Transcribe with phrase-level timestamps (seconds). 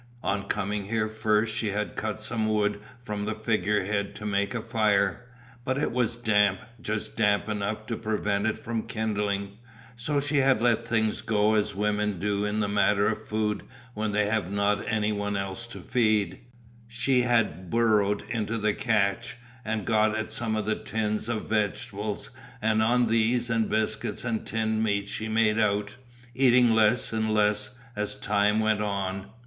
[0.23, 4.55] On coming here first she had cut some wood from the figure head to make
[4.55, 5.27] a fire,
[5.63, 9.59] but it was damp, just damp enough to prevent it from kindling,
[9.95, 13.61] so she had let things go as women do in the matter of food
[13.93, 16.39] when they have not any one else to feed;
[16.87, 22.31] she had burrowed into the cache and got at some of the tins of vegetables
[22.59, 25.93] and on these and biscuits and tinned meat she made out,
[26.33, 29.27] eating less and less as time went on.